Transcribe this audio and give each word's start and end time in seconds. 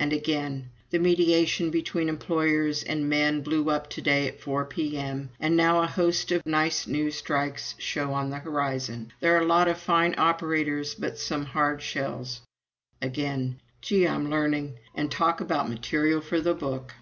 And 0.00 0.12
again: 0.12 0.70
"The 0.90 0.98
mediation 0.98 1.70
between 1.70 2.08
employers 2.08 2.82
and 2.82 3.08
men 3.08 3.40
blew 3.40 3.70
up 3.70 3.88
to 3.90 4.02
day 4.02 4.26
at 4.26 4.40
4 4.40 4.64
P.M. 4.64 5.30
and 5.38 5.56
now 5.56 5.80
a 5.80 5.86
host 5.86 6.32
of 6.32 6.44
nice 6.44 6.88
new 6.88 7.12
strikes 7.12 7.76
show 7.78 8.12
on 8.12 8.30
the 8.30 8.38
horizon.... 8.40 9.12
There 9.20 9.36
are 9.36 9.40
a 9.42 9.46
lot 9.46 9.68
of 9.68 9.78
fine 9.78 10.16
operators 10.18 10.96
but 10.96 11.18
some 11.18 11.44
hard 11.44 11.82
shells." 11.82 12.40
Again: 13.00 13.60
"Gee, 13.80 14.08
I'm 14.08 14.28
learning! 14.28 14.80
And 14.92 15.08
talk 15.08 15.40
about 15.40 15.68
material 15.70 16.20
for 16.20 16.40
the 16.40 16.52
Book!" 16.52 16.94